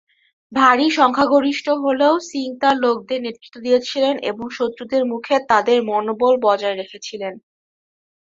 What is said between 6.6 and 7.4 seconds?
রেখেছিলেন।